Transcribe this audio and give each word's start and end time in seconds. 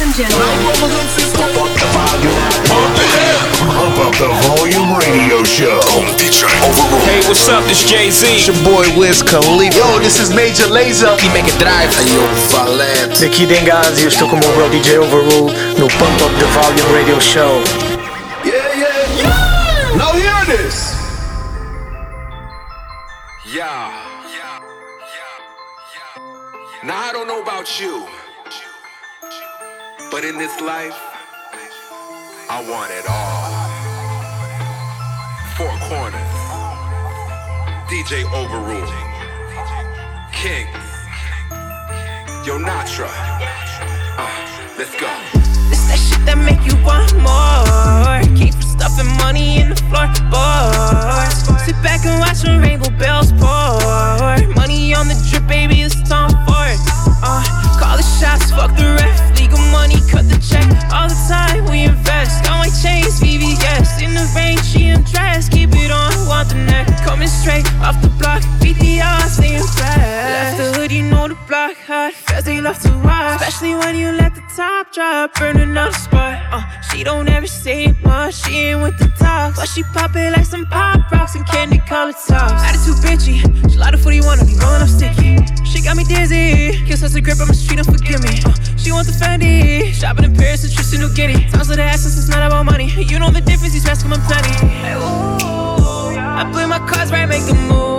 Ladies 0.00 0.18
and 0.18 0.32
gentlemen. 0.32 0.48
Pump 3.68 3.98
up 4.00 4.12
the 4.16 4.28
volume 4.48 4.96
radio 4.96 5.44
show. 5.44 5.78
Hey, 7.04 7.20
what's 7.28 7.46
up? 7.50 7.64
This 7.64 7.84
Jay 7.84 8.10
Z. 8.10 8.26
It's 8.26 8.46
your 8.46 8.56
boy 8.64 8.86
Wiz 8.98 9.22
Khalifa. 9.22 9.76
Yo, 9.76 9.98
this 9.98 10.18
is 10.18 10.34
Major 10.34 10.68
Lazer. 10.72 11.18
E 11.22 11.28
Mega 11.34 11.52
Drive. 11.58 11.92
Yo, 12.08 12.24
Valente. 12.48 13.20
Daqui 13.20 13.44
Dengazi, 13.44 14.04
eu 14.04 14.08
estou 14.08 14.26
com 14.26 14.36
o 14.36 14.40
meu 14.40 14.50
bro 14.54 14.70
DJ 14.70 14.98
Overrule 15.00 15.52
no 15.78 15.86
Pump 15.88 16.22
Up 16.24 16.34
the 16.38 16.46
Volume 16.46 16.92
Radio 16.94 17.20
Show. 17.20 17.62
Yeah, 18.42 18.72
yeah, 18.74 19.04
yeah. 19.18 19.96
Now 19.96 20.12
hear 20.12 20.46
this. 20.46 20.94
Yeah. 23.54 23.90
Now 26.82 26.96
I 26.96 27.12
don't 27.12 27.26
know 27.26 27.42
about 27.42 27.78
you, 27.78 28.06
but 30.10 30.24
in 30.24 30.36
this 30.38 30.60
life, 30.60 30.98
I 32.48 32.58
want 32.68 32.90
it 32.90 33.06
all. 33.08 33.46
Four 35.54 35.70
corners. 35.86 36.34
DJ 37.86 38.24
Overrule. 38.34 38.90
King. 40.32 40.66
Yo 42.44 42.58
Natra. 42.58 43.08
Uh, 44.18 44.26
let's 44.76 44.94
go. 44.98 45.06
It's 45.70 45.86
that 45.86 45.98
shit 45.98 46.26
that 46.26 46.38
make 46.38 46.64
you 46.66 46.74
want 46.82 47.14
more. 47.22 48.36
Keep 48.36 48.54
stuffing 48.54 49.10
money 49.18 49.60
in 49.60 49.70
the 49.70 49.76
floorboards. 49.86 51.46
Sit 51.64 51.80
back 51.82 52.04
and 52.04 52.18
watch 52.18 52.42
the 52.42 52.58
rainbow 52.58 52.90
bells 52.98 53.30
pour. 53.32 54.54
Money 54.56 54.92
on 54.92 55.06
the 55.06 55.14
drip, 55.30 55.46
baby, 55.46 55.82
it's 55.82 56.02
time 56.08 56.30
for 56.46 56.66
it. 56.66 56.80
Uh, 57.22 57.39
She 78.50 78.56
ain't 78.74 78.82
with 78.82 78.98
the 78.98 79.06
talks. 79.16 79.56
But 79.56 79.68
she 79.68 79.84
pop 79.84 80.16
it 80.16 80.32
like 80.32 80.44
some 80.44 80.66
pop 80.66 81.08
rocks 81.12 81.36
and 81.36 81.46
candy 81.46 81.78
colored 81.86 82.16
tops. 82.26 82.58
Attitude 82.66 82.98
bitchy. 82.98 83.70
She 83.70 83.78
light 83.78 83.94
a 83.94 83.98
41 83.98 84.38
to 84.38 84.44
be 84.44 84.56
rolling 84.58 84.82
up 84.82 84.88
sticky. 84.88 85.38
She 85.64 85.80
got 85.80 85.96
me 85.96 86.02
dizzy. 86.02 86.84
Kiss 86.84 87.04
us 87.04 87.14
a 87.14 87.20
grip 87.20 87.38
on 87.38 87.46
the 87.46 87.54
street, 87.54 87.76
don't 87.76 87.86
forgive 87.86 88.20
me. 88.24 88.42
Uh, 88.44 88.52
she 88.76 88.90
want 88.90 89.06
the 89.06 89.12
Fendi. 89.12 89.94
Shopping 89.94 90.24
in 90.24 90.34
Paris 90.34 90.64
and 90.64 90.72
trips 90.72 90.90
to 90.90 90.98
New 90.98 91.14
Guinea. 91.14 91.48
Sounds 91.50 91.68
like 91.68 91.78
the 91.78 91.84
essence, 91.84 92.18
it's 92.18 92.28
not 92.28 92.44
about 92.44 92.66
money. 92.66 92.90
You 92.90 93.20
know 93.20 93.30
the 93.30 93.40
difference, 93.40 93.72
these 93.72 93.86
rats 93.86 94.02
come 94.02 94.14
in 94.14 94.20
plenty. 94.22 94.50
Hey, 94.66 94.94
ooh, 94.94 96.18
I 96.18 96.50
play 96.52 96.66
my 96.66 96.80
cards 96.90 97.12
right, 97.12 97.26
make 97.26 97.48
a 97.48 97.54
move. 97.54 97.89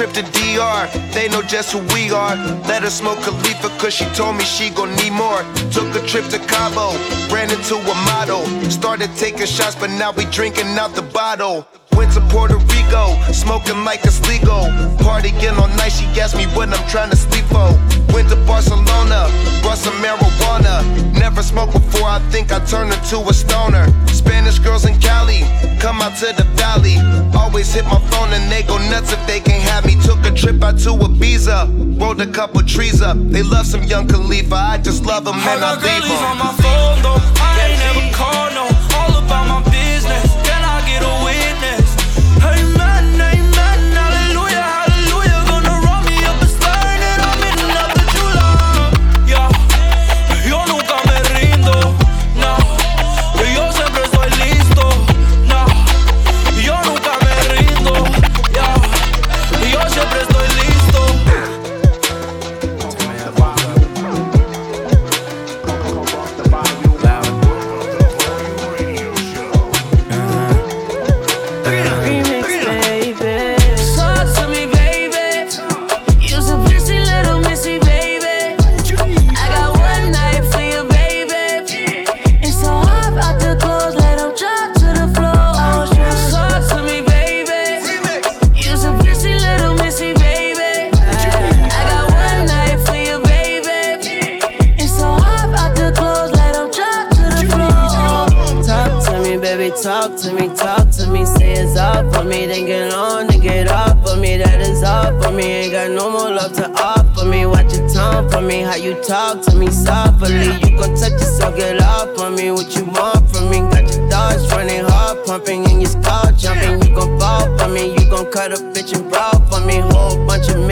Trip 0.00 0.12
to 0.14 0.22
DR, 0.32 0.88
they 1.12 1.28
know 1.28 1.42
just 1.42 1.72
who 1.72 1.78
we 1.94 2.10
are. 2.10 2.34
Let 2.66 2.82
her 2.84 2.88
smoke 2.88 3.18
Khalifa 3.18 3.68
cause 3.78 3.92
she 3.92 4.06
told 4.14 4.36
me 4.36 4.44
she 4.44 4.70
gon' 4.70 4.96
need 4.96 5.12
more. 5.12 5.42
Took 5.70 5.94
a 5.94 6.00
trip 6.06 6.24
to 6.30 6.38
Cabo, 6.38 6.96
ran 7.34 7.50
into 7.50 7.76
a 7.76 7.94
model. 8.08 8.42
Started 8.70 9.14
taking 9.16 9.44
shots, 9.44 9.76
but 9.76 9.90
now 9.90 10.10
we 10.12 10.24
drinking 10.26 10.68
out 10.78 10.94
the 10.94 11.02
bottle. 11.02 11.66
To 12.14 12.20
Puerto 12.22 12.56
Rico, 12.56 13.14
smoking 13.32 13.84
like 13.84 14.02
a 14.04 14.10
sligo. 14.10 14.66
Partying 14.98 15.56
all 15.58 15.68
night, 15.78 15.92
she 15.92 16.06
asked 16.20 16.36
me 16.36 16.46
what 16.56 16.68
I'm 16.68 16.88
trying 16.88 17.10
to 17.10 17.16
sleep 17.16 17.44
for. 17.44 17.70
Went 18.12 18.28
to 18.30 18.36
Barcelona, 18.46 19.30
brought 19.62 19.78
some 19.78 19.94
marijuana. 20.02 20.82
Never 21.16 21.40
smoked 21.40 21.72
before, 21.72 22.08
I 22.08 22.18
think 22.30 22.50
I 22.50 22.58
turned 22.64 22.92
into 22.92 23.18
a 23.28 23.32
stoner. 23.32 23.86
Spanish 24.08 24.58
girls 24.58 24.86
in 24.86 24.98
Cali, 24.98 25.42
come 25.78 26.00
out 26.00 26.16
to 26.18 26.34
the 26.34 26.42
valley. 26.58 26.96
Always 27.38 27.72
hit 27.72 27.84
my 27.84 28.00
phone 28.10 28.32
and 28.32 28.50
they 28.50 28.64
go 28.64 28.78
nuts 28.90 29.12
if 29.12 29.24
they 29.28 29.38
can't 29.38 29.62
have 29.62 29.86
me. 29.86 29.94
Took 30.02 30.26
a 30.26 30.32
trip 30.32 30.60
out 30.64 30.78
to 30.78 30.90
Ibiza, 30.90 32.00
rolled 32.00 32.20
a 32.20 32.26
couple 32.26 32.60
trees 32.62 33.00
up. 33.02 33.18
They 33.18 33.44
love 33.44 33.66
some 33.66 33.84
young 33.84 34.08
Khalifa, 34.08 34.56
I 34.56 34.78
just 34.78 35.04
love 35.04 35.24
them 35.24 35.36
and 35.36 35.64
I 35.64 35.74
leave 35.76 36.08
them. 36.08 37.49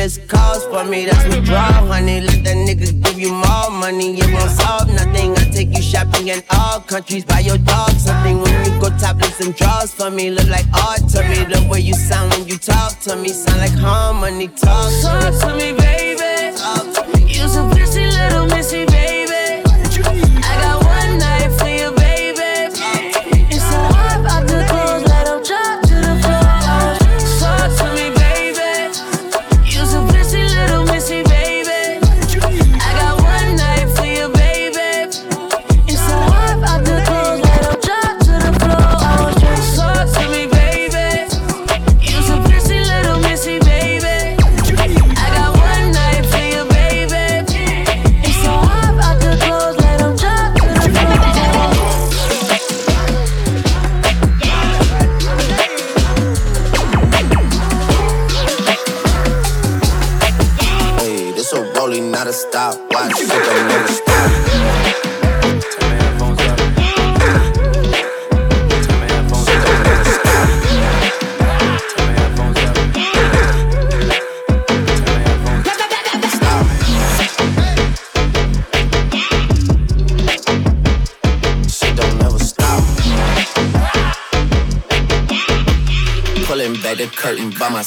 Missed 0.08 0.26
calls 0.26 0.64
for 0.64 0.84
me, 0.84 1.04
that's 1.04 1.24
withdrawal, 1.28 1.86
honey. 1.92 2.20
Let 2.22 2.42
that 2.44 2.56
nigga 2.66 2.88
give 3.04 3.18
you 3.20 3.30
more 3.30 3.70
money, 3.70 4.18
it 4.18 4.32
won't 4.32 4.50
solve 4.50 4.88
nothing. 4.88 5.36
I 5.36 5.44
take 5.50 5.76
you 5.76 5.82
shopping 5.82 6.28
in 6.28 6.42
all 6.50 6.80
countries, 6.80 7.24
buy 7.26 7.40
your 7.40 7.58
dog 7.58 7.90
something. 7.90 8.40
When 8.40 8.54
you 8.64 8.72
go 8.80 8.88
topless 8.96 9.38
and 9.40 9.54
draws 9.54 9.92
for 9.92 10.10
me, 10.10 10.30
look 10.30 10.48
like 10.48 10.66
art 10.86 11.02
to 11.12 11.20
me. 11.28 11.38
The 11.52 11.60
way 11.70 11.80
you 11.80 11.92
sound 11.92 12.32
when 12.32 12.48
you 12.48 12.56
talk 12.56 12.98
to 13.00 13.16
me, 13.16 13.28
sound 13.28 13.60
like 13.60 13.76
harmony. 13.86 14.48
Talk, 14.48 14.90
talk 15.02 15.34
to 15.42 15.50
me, 15.60 15.76
baby. 15.76 16.56
Talk 16.56 16.86
to 16.94 17.02
me. 17.12 17.34
You 17.34 17.46
some 17.48 17.70
pussy 17.70 18.06
little 18.06 18.46
missy, 18.46 18.86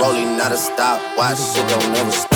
rolling, 0.00 0.36
not 0.36 0.52
a 0.52 0.56
stop. 0.56 1.00
Watch 1.16 1.38
shit 1.38 1.68
don't 1.68 1.92
never 1.92 1.92
stop. 1.92 1.92
Shit 1.92 1.92
don't 1.92 1.92
never 1.92 2.10
stop. 2.10 2.29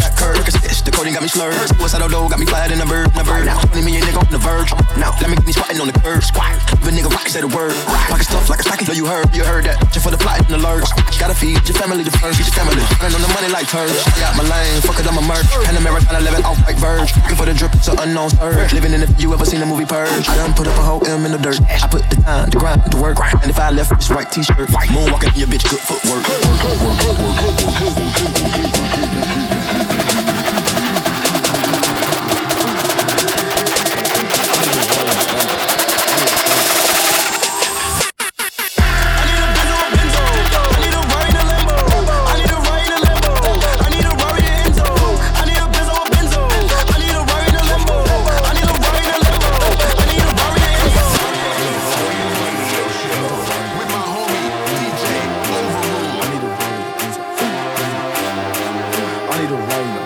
Bitch 0.00 0.18
got 0.18 0.63
The 0.82 0.90
coding 0.90 1.14
got 1.14 1.22
me 1.22 1.28
slurred. 1.28 1.54
What's 1.78 1.94
out 1.94 2.10
got 2.10 2.38
me 2.40 2.46
flying 2.46 2.72
in 2.72 2.80
a 2.80 2.86
bird. 2.86 3.06
In 3.14 3.20
a 3.20 3.24
bird. 3.24 3.46
20 3.46 3.84
million 3.86 4.02
nigga 4.02 4.18
on 4.18 4.26
the 4.32 4.42
verge. 4.42 4.74
Now, 4.98 5.14
let 5.22 5.30
me 5.30 5.36
get 5.38 5.46
me 5.46 5.52
squatting 5.52 5.78
on 5.78 5.86
the 5.86 5.94
curb. 5.94 6.18
Squat. 6.24 6.58
If 6.74 6.82
a 6.82 6.90
nigga 6.90 7.12
rock, 7.14 7.28
say 7.30 7.40
the 7.44 7.52
word. 7.52 7.76
Pocket 8.10 8.26
stuff 8.26 8.50
like 8.50 8.58
a 8.58 8.64
stocking, 8.66 8.86
so 8.86 8.92
you 8.92 9.06
heard. 9.06 9.30
You 9.30 9.44
heard 9.44 9.64
that. 9.70 9.78
Just 9.94 10.02
for 10.02 10.10
the 10.10 10.18
plot 10.18 10.42
and 10.42 10.50
the 10.50 10.58
lurch. 10.58 10.90
Gotta 11.20 11.34
feed 11.34 11.62
your 11.68 11.78
family 11.78 12.02
the 12.02 12.10
first. 12.18 12.42
Feed 12.42 12.50
your 12.50 12.58
family. 12.58 12.82
Running 12.98 13.14
on 13.14 13.22
the 13.22 13.30
money 13.30 13.48
like 13.54 13.70
turds. 13.70 13.94
Stay 13.94 14.26
out 14.26 14.34
my 14.34 14.42
lane. 14.42 14.82
Fuck 14.82 14.98
it, 14.98 15.06
I'm 15.06 15.14
a 15.14 15.22
merch. 15.22 15.46
And 15.70 15.78
American 15.78 16.10
11 16.10 16.42
off 16.42 16.58
white 16.66 16.80
verge. 16.82 17.14
Looking 17.22 17.38
for 17.38 17.46
the 17.46 17.54
drip, 17.54 17.76
it's 17.78 17.86
an 17.86 18.02
unknown 18.02 18.34
surge. 18.34 18.72
Living 18.74 18.92
in 18.96 19.06
if 19.06 19.14
you 19.22 19.30
ever 19.30 19.44
seen 19.44 19.60
the 19.60 19.66
movie 19.70 19.86
Purge. 19.86 20.26
I 20.26 20.34
done 20.34 20.56
put 20.58 20.66
up 20.66 20.74
a 20.74 20.82
whole 20.82 21.04
M 21.06 21.24
in 21.24 21.32
the 21.32 21.38
dirt. 21.38 21.62
I 21.62 21.86
put 21.86 22.02
the 22.10 22.16
time, 22.24 22.50
the 22.50 22.58
grind, 22.58 22.82
the 22.90 22.98
work. 22.98 23.20
And 23.20 23.46
if 23.46 23.58
I 23.60 23.70
left, 23.70 23.92
it's 23.92 24.10
white 24.10 24.32
t-shirt. 24.32 24.72
Moonwalking 24.90 25.36
your 25.38 25.46
bitch, 25.46 25.68
good 25.68 25.84
footwork. 25.86 26.24
see 59.44 59.50
the 59.50 59.56
rain. 59.56 60.03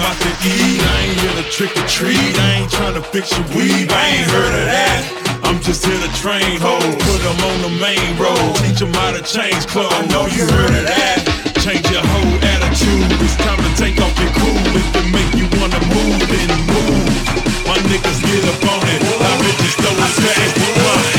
out 0.00 0.16
to 0.16 0.32
eat. 0.44 0.80
I 0.80 0.96
ain't 1.04 1.20
here 1.20 1.36
to 1.42 1.46
trick 1.50 1.72
or 1.76 1.86
treat. 1.86 2.16
I 2.16 2.62
ain't 2.62 2.70
trying 2.70 2.94
to 2.94 3.02
fix 3.02 3.36
your 3.36 3.46
weed. 3.56 3.92
I 3.92 4.02
ain't 4.16 4.28
heard 4.30 4.54
of 4.56 4.66
that. 4.66 5.00
I'm 5.44 5.60
just 5.60 5.84
here 5.84 5.98
to 5.98 6.10
train 6.16 6.60
hoes. 6.60 6.96
Put 7.04 7.20
them 7.22 7.38
on 7.40 7.58
the 7.66 7.72
main 7.80 8.10
road. 8.16 8.56
Teach 8.64 8.80
them 8.80 8.92
how 8.94 9.12
to 9.12 9.22
change 9.22 9.66
clothes. 9.68 9.92
I 9.92 10.06
know 10.12 10.24
you 10.30 10.44
heard 10.46 10.74
of 10.74 10.84
that. 10.88 11.18
Change 11.60 11.84
your 11.92 12.04
whole 12.04 12.36
attitude. 12.40 13.08
It's 13.20 13.36
time 13.36 13.60
to 13.60 13.70
take 13.76 14.00
off 14.00 14.14
your 14.16 14.32
cool. 14.40 14.62
If 14.72 14.88
it 14.96 15.06
make 15.12 15.30
you 15.36 15.46
wanna 15.58 15.80
move, 15.92 16.20
then 16.28 16.48
move. 16.70 17.20
My 17.68 17.76
niggas 17.90 18.20
get 18.24 18.42
up 18.48 18.62
on 18.72 18.84
it. 18.94 19.00
I 19.04 19.30
bitches 19.44 19.76
throw 19.80 19.94
it 19.94 20.14
back. 20.24 20.50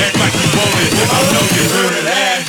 Act 0.05 0.15
like 0.17 0.35
you 0.35 0.49
want 0.57 0.75
it. 0.85 0.91
I 1.05 1.19
know 1.33 1.45
you 1.55 1.65
heard 1.75 1.95
of 1.99 2.05
that. 2.09 2.40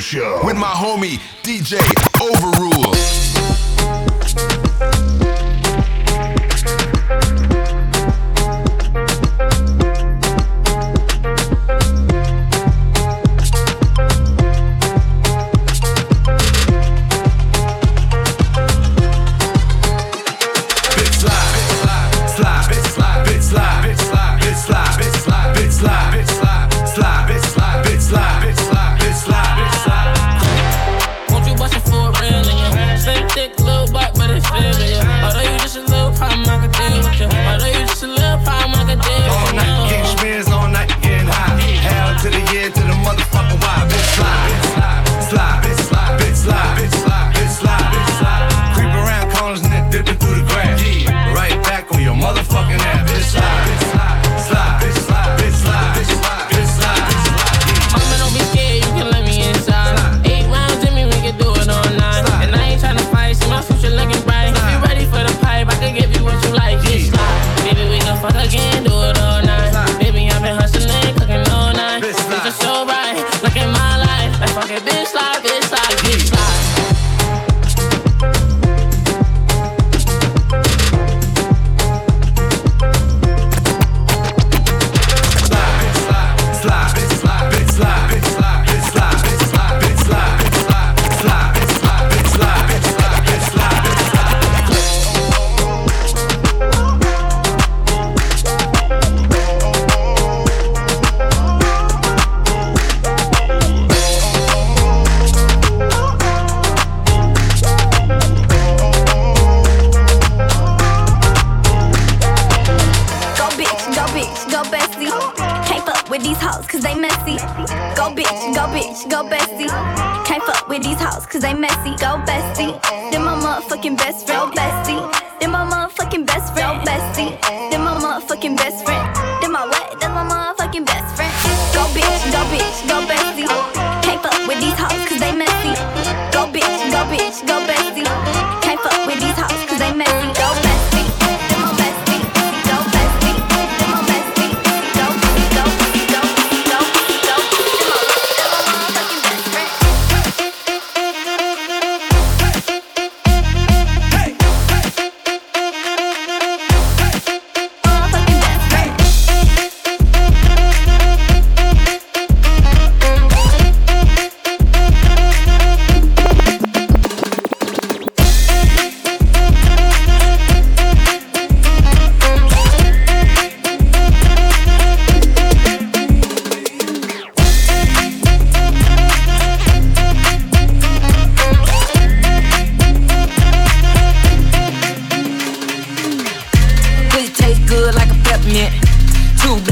Show. 0.00 0.40
With 0.44 0.56
my 0.56 0.66
homie, 0.66 1.20
DJ 1.42 2.09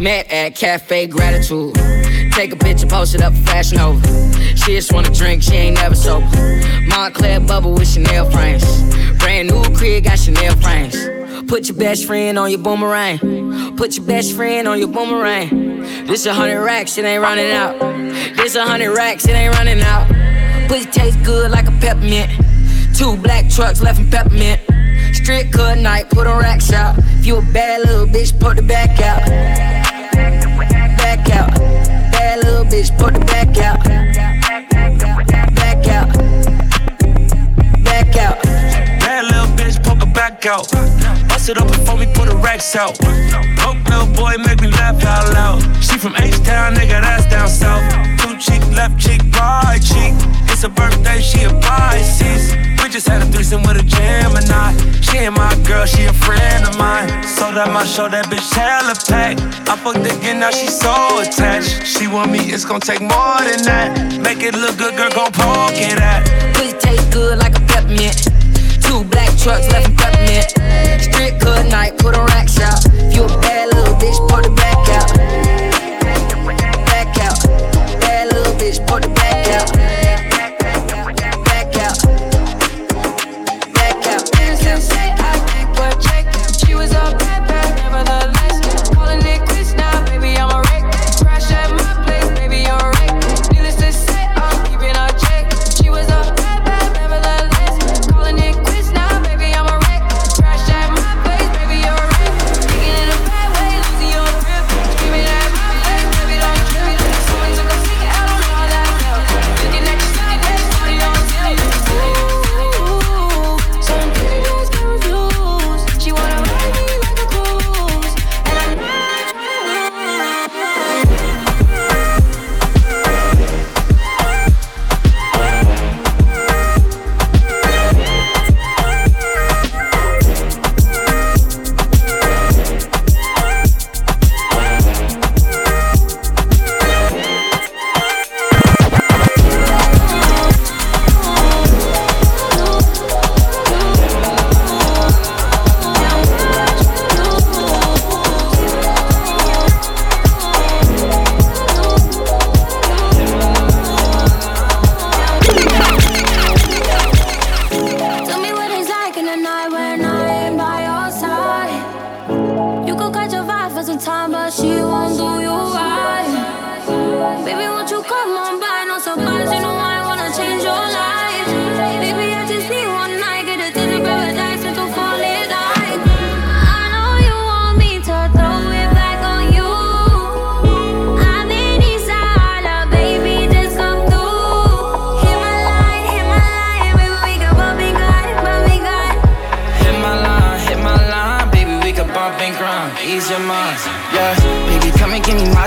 Met 0.00 0.32
at 0.32 0.54
Cafe 0.56 1.08
Gratitude. 1.08 1.74
Take 2.32 2.54
a 2.54 2.56
picture, 2.56 2.86
post 2.86 3.14
it 3.14 3.20
up 3.20 3.34
Fashion 3.34 3.76
Nova. 3.76 4.00
She 4.56 4.74
just 4.74 4.94
wanna 4.94 5.10
drink, 5.10 5.42
she 5.42 5.52
ain't 5.52 5.76
never 5.76 5.94
sober. 5.94 6.24
Moncler 6.88 7.46
bubble 7.46 7.74
with 7.74 7.86
Chanel 7.86 8.30
frames. 8.30 8.64
Brand 9.18 9.50
new 9.50 9.62
crib, 9.76 10.04
got 10.04 10.18
Chanel 10.18 10.56
frames. 10.56 10.96
Put 11.50 11.68
your 11.68 11.76
best 11.76 12.06
friend 12.06 12.38
on 12.38 12.50
your 12.50 12.60
boomerang. 12.60 13.76
Put 13.76 13.98
your 13.98 14.06
best 14.06 14.34
friend 14.34 14.66
on 14.66 14.78
your 14.78 14.88
boomerang. 14.88 15.80
This 16.06 16.24
a 16.24 16.32
hundred 16.32 16.64
racks, 16.64 16.96
it 16.96 17.04
ain't 17.04 17.22
running 17.22 17.50
out. 17.50 17.78
This 18.36 18.54
a 18.54 18.64
hundred 18.64 18.94
racks, 18.94 19.26
it 19.26 19.32
ain't 19.32 19.54
running 19.56 19.82
out. 19.82 20.08
Pussy 20.66 20.86
taste 20.86 21.22
good 21.24 21.50
like 21.50 21.68
a 21.68 21.72
peppermint. 21.72 22.30
Two 22.96 23.18
black 23.18 23.50
trucks 23.50 23.82
left 23.82 23.98
in 23.98 24.10
peppermint. 24.10 24.62
Strip 25.14 25.52
cut 25.52 25.76
night, 25.76 26.08
put 26.08 26.26
on 26.26 26.40
racks 26.40 26.72
out. 26.72 26.96
If 27.18 27.26
you 27.26 27.36
a 27.36 27.42
bad 27.42 27.86
little 27.86 28.06
bitch, 28.06 28.38
put 28.40 28.56
the 28.56 28.62
back 28.62 28.98
out. 29.00 29.89
Bitch, 32.70 32.96
put 32.96 33.14
the 33.14 33.20
back 33.20 33.58
out. 33.58 33.84
Back 35.54 35.88
out. 35.88 36.08
Back 37.84 38.16
out. 38.16 38.42
Bad 38.42 39.24
little 39.24 39.46
bitch, 39.56 39.82
poke 39.82 40.00
her 40.00 40.12
back 40.12 40.46
out. 40.46 40.79
Bust 41.40 41.48
it 41.48 41.56
open 41.56 41.86
for 41.86 41.96
me, 41.96 42.04
put 42.12 42.28
the 42.28 42.36
racks 42.36 42.76
out. 42.76 42.98
Broke 43.00 43.80
little 43.88 44.12
boy, 44.12 44.36
make 44.44 44.60
me 44.60 44.68
laugh 44.76 45.02
out 45.06 45.32
loud. 45.32 45.62
She 45.82 45.96
from 45.96 46.12
H-Town, 46.16 46.74
nigga, 46.74 47.00
that's 47.00 47.24
down 47.32 47.48
south. 47.48 47.80
Two 48.20 48.36
cheek, 48.36 48.60
left 48.76 49.00
cheek, 49.00 49.24
right 49.32 49.80
cheek. 49.80 50.12
It's 50.52 50.60
her 50.60 50.68
birthday, 50.68 51.18
she 51.22 51.44
a 51.44 51.48
Pisces. 51.64 52.52
We 52.84 52.90
just 52.90 53.08
had 53.08 53.22
a 53.22 53.24
threesome 53.32 53.62
with 53.62 53.80
a 53.80 53.82
Gemini. 53.82 54.76
She 55.00 55.16
ain't 55.16 55.32
my 55.32 55.48
girl, 55.64 55.86
she 55.86 56.04
a 56.04 56.12
friend 56.12 56.68
of 56.68 56.76
mine. 56.76 57.08
So 57.24 57.48
that 57.56 57.72
my 57.72 57.86
show, 57.86 58.06
that 58.06 58.26
bitch 58.26 58.52
hella 58.52 58.92
packed. 59.08 59.40
I 59.64 59.80
fucked 59.80 60.04
again, 60.04 60.40
now 60.40 60.50
she 60.50 60.68
so 60.68 60.92
attached. 61.24 61.86
She 61.86 62.06
want 62.06 62.30
me, 62.30 62.52
it's 62.52 62.66
gonna 62.66 62.80
take 62.80 63.00
more 63.00 63.40
than 63.48 63.64
that. 63.64 64.20
Make 64.20 64.42
it 64.42 64.52
look 64.52 64.76
good, 64.76 64.94
girl, 64.94 65.08
gon' 65.08 65.32
poke 65.32 65.72
it 65.72 65.96
at. 66.04 66.20
Pussy 66.52 66.76
taste 66.76 67.10
good 67.10 67.38
like 67.38 67.56
a 67.56 67.64
peppermint. 67.64 68.28
Two 68.84 69.04
black 69.04 69.32
trucks 69.40 69.64
left 69.72 69.88
in 69.88 69.96
peppermint. 69.96 70.69
Strip 71.02 71.40
cut 71.40 71.66
night, 71.66 71.98
put 71.98 72.16
on 72.16 72.26
racks 72.26 72.60
out. 72.60 72.84
If 72.86 73.14
you 73.14 73.24
a 73.24 73.28
bad 73.40 73.74
little 73.74 73.94
bitch, 73.94 74.18
put 74.28 74.44
the 74.44 74.50
back 74.50 74.76
out. 74.98 75.08
Back 76.86 77.18
out. 77.18 78.00
Bad 78.00 78.32
little 78.32 78.54
bitch, 78.54 78.86
put 78.86 79.02
the 79.02 79.08
back 79.08 79.24
out. 79.24 79.29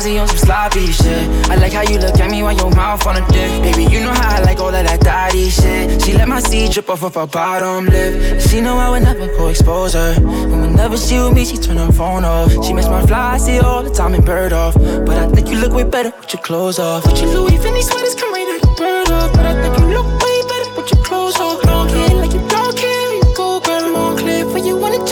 Mozzie 0.03 0.19
on 0.19 0.27
some 0.27 0.37
sloppy 0.37 0.87
shit. 0.91 1.29
I 1.49 1.55
like 1.55 1.71
how 1.71 1.81
you 1.81 1.97
look 1.97 2.19
at 2.19 2.29
me 2.29 2.43
while 2.43 2.55
your 2.55 2.69
mouth 2.71 3.05
on 3.07 3.15
a 3.17 3.27
dick. 3.31 3.63
Baby, 3.63 3.91
you 3.91 4.01
know 4.01 4.11
how 4.11 4.37
I 4.37 4.41
like 4.41 4.59
all 4.59 4.67
of 4.67 4.83
that 4.83 4.99
daddy 4.99 5.49
shit. 5.49 6.01
She 6.01 6.13
let 6.13 6.27
my 6.27 6.39
seed 6.39 6.71
drip 6.71 6.89
off 6.89 7.03
of 7.03 7.15
her 7.15 7.27
bottom 7.27 7.85
lip. 7.85 8.41
She 8.41 8.59
know 8.59 8.77
I 8.77 8.89
would 8.89 9.03
never 9.03 9.27
go 9.27 9.47
expose 9.47 9.93
her. 9.93 10.13
And 10.17 10.61
whenever 10.61 10.97
she 10.97 11.19
with 11.19 11.33
me, 11.33 11.45
she 11.45 11.57
turn 11.57 11.77
her 11.77 11.91
phone 11.91 12.25
off. 12.25 12.51
She 12.65 12.73
miss 12.73 12.87
my 12.87 13.05
fly, 13.05 13.35
I 13.35 13.37
see 13.37 13.59
all 13.59 13.83
the 13.83 13.91
time 13.91 14.13
in 14.13 14.23
bird 14.25 14.51
off. 14.51 14.73
But 14.73 15.17
I 15.17 15.27
think 15.29 15.49
you 15.49 15.57
look 15.57 15.71
way 15.71 15.83
better 15.83 16.11
with 16.19 16.33
your 16.33 16.41
clothes 16.41 16.79
off. 16.79 17.05
With 17.05 17.21
your 17.21 17.29
Louis 17.33 17.57
Vuitton 17.57 17.83
sweaters, 17.83 18.15
come 18.15 18.33
right 18.33 18.61
out 18.61 18.77
bird 18.77 19.09
off. 19.11 19.31
But 19.33 19.45
I 19.45 19.61
think 19.61 19.79
you 19.79 19.85
look 19.95 20.07
way 20.21 20.41
better 20.51 20.81
with 20.81 20.91
your 20.91 21.03
clothes 21.05 21.37
off. 21.37 21.61
Don't 21.61 21.87
care 21.89 22.15
like 22.15 22.33
you 22.33 22.45
don't 22.49 22.75
care. 22.75 23.13
You 23.13 23.23
go, 23.35 23.59
girl, 23.61 23.85
I'm 23.85 23.95
on 23.95 24.17
clear 24.17 24.45
for 24.49 24.57
you 24.57 24.85
in 24.85 25.01
a 25.01 25.05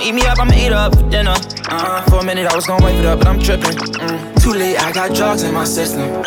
gon' 0.00 0.08
eat 0.08 0.12
me 0.12 0.26
up, 0.26 0.38
I'ma 0.38 0.54
eat 0.54 0.72
up 0.72 0.96
for 0.96 1.08
dinner. 1.10 1.34
Uh, 1.68 2.02
for 2.08 2.20
a 2.20 2.24
minute 2.24 2.46
I 2.46 2.54
was 2.54 2.66
gonna 2.66 2.82
wipe 2.82 2.94
it 2.94 3.06
up, 3.06 3.18
but 3.18 3.28
I'm 3.28 3.40
trippin'. 3.40 3.76
Mm. 3.76 4.42
Too 4.42 4.52
late, 4.52 4.76
I 4.78 4.92
got 4.92 5.14
drugs 5.14 5.42
in 5.42 5.54
my 5.54 5.64
system. 5.64 6.24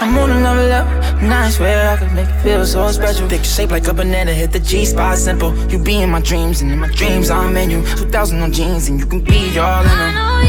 I'm 0.00 0.18
on 0.18 0.30
another 0.30 0.68
level, 0.68 0.92
and 1.22 1.32
I 1.32 1.50
swear 1.50 1.90
I 1.90 1.96
could 1.96 2.12
make 2.12 2.28
it 2.28 2.42
feel 2.42 2.66
so 2.66 2.90
special. 2.90 3.28
Picture 3.28 3.44
shaped 3.44 3.72
like 3.72 3.86
a 3.86 3.94
banana, 3.94 4.32
hit 4.32 4.52
the 4.52 4.60
G 4.60 4.84
spot 4.84 5.18
simple. 5.18 5.56
You 5.70 5.78
be 5.78 6.02
in 6.02 6.10
my 6.10 6.20
dreams, 6.20 6.62
and 6.62 6.70
in 6.72 6.78
my 6.78 6.88
dreams 6.88 7.30
I'm 7.30 7.56
in 7.56 7.70
you. 7.70 7.82
2000 7.96 8.42
on 8.42 8.52
jeans, 8.52 8.88
and 8.88 8.98
you 8.98 9.06
can 9.06 9.20
be 9.20 9.58
all 9.58 9.82
in 9.82 9.88
them. 9.88 10.43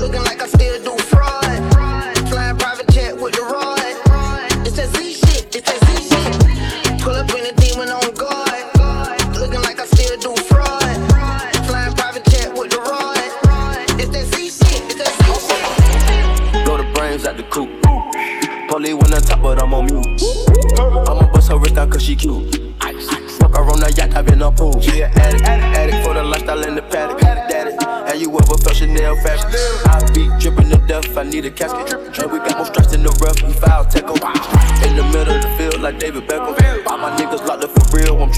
Looking 0.00 0.22
like 0.22 0.40
I 0.40 0.59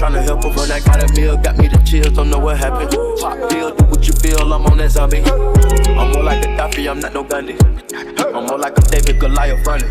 tryna 0.03 0.23
help 0.23 0.41
them. 0.41 0.55
When 0.55 0.71
I 0.71 0.79
got 0.79 1.03
a 1.03 1.13
meal, 1.13 1.37
got 1.37 1.57
me 1.57 1.67
the 1.67 1.77
chills, 1.77 2.15
don't 2.15 2.29
know 2.29 2.39
what 2.39 2.57
happened. 2.57 2.91
Pop 3.19 3.49
pill, 3.49 3.73
do 3.75 3.83
what 3.85 4.05
you 4.05 4.13
feel, 4.13 4.53
I'm 4.53 4.65
on 4.65 4.77
that 4.77 4.91
zombie. 4.91 5.21
I'm 5.21 6.11
more 6.11 6.23
like 6.23 6.43
a 6.43 6.47
Gaddafi, 6.47 6.89
I'm 6.89 6.99
not 6.99 7.13
no 7.13 7.23
Gandhi. 7.23 7.55
I'm 8.35 8.45
more 8.45 8.57
like 8.57 8.73
I'm 8.77 8.85
David 8.89 9.19
Goliath 9.19 9.65
running. 9.65 9.89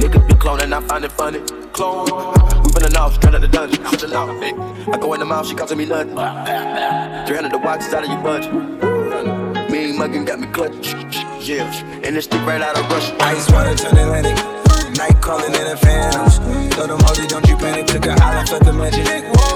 Niggas 0.00 0.26
be 0.28 0.34
cloning, 0.34 0.72
I 0.72 0.80
find 0.88 1.04
it 1.04 1.12
funny. 1.12 1.40
Clone. 1.72 2.06
We 2.62 2.86
in 2.86 2.96
off, 2.96 3.14
straight 3.14 3.34
out 3.34 3.40
the 3.40 3.48
dungeon. 3.48 3.84
I 3.84 4.98
go 4.98 5.14
in 5.14 5.20
the 5.20 5.26
mouth, 5.26 5.46
she 5.46 5.54
costing 5.54 5.78
me 5.78 5.86
nothing. 5.86 6.16
300 6.16 7.52
the 7.52 7.58
watch 7.58 7.80
is 7.80 7.94
out 7.94 8.04
of 8.04 8.10
your 8.10 8.20
budget. 8.22 8.52
Mean 9.70 9.96
muggin' 9.96 10.26
got 10.26 10.40
me 10.40 10.48
clutch. 10.48 10.94
Yeah, 11.46 11.70
and 12.04 12.16
this 12.16 12.24
stick 12.24 12.44
right 12.46 12.60
out 12.60 12.78
of 12.78 12.90
Russia. 12.90 13.16
Ice 13.20 13.50
water 13.50 13.74
turn 13.74 13.96
Atlantic. 13.96 14.61
Night 14.96 15.20
crawling 15.20 15.54
in 15.54 15.64
the 15.64 15.76
phantoms. 15.76 16.38
Told 16.74 16.90
them, 16.90 17.00
holy, 17.00 17.26
don't 17.26 17.46
you 17.48 17.56
panic. 17.56 17.86
Took 17.86 18.06
an 18.06 18.20
island, 18.20 18.48
fled 18.48 18.64
the 18.64 18.72
mansion. 18.72 19.04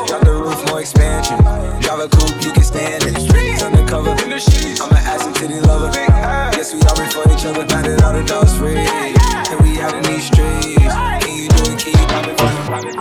Drop 0.07 0.23
the 0.25 0.33
roof, 0.33 0.65
more 0.69 0.81
expansion. 0.81 1.39
Drive 1.83 2.01
a 2.01 2.09
coupe, 2.09 2.43
you 2.43 2.53
can 2.53 2.63
stand 2.63 3.05
it. 3.05 3.15
Turn 3.61 3.73
the 3.73 3.85
cover, 3.89 4.11
I'm 4.11 4.23
an 4.33 4.33
ass 4.33 5.27
and 5.27 5.35
titty 5.37 5.61
lover. 5.61 5.91
Guess 5.91 6.73
we 6.75 6.81
all 6.83 6.97
for 6.97 7.29
each 7.33 7.45
other. 7.45 7.67
Batted 7.67 8.03
all 8.03 8.13
the 8.13 8.25
dogs 8.25 8.57
free. 8.57 8.77
And 8.77 9.61
we 9.61 9.81
out 9.81 9.95
in 9.95 10.03
these 10.05 10.27
streets. 10.27 10.79
Can 10.79 11.33
you 11.37 11.49
do 11.49 11.63
it? 11.71 11.79
Can 11.81 11.93
you 11.93 12.07
pop 12.07 12.27
it? 12.27 12.37
Pop 12.37 12.85
it, 12.85 12.97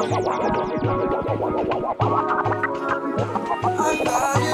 pop. 4.05 4.44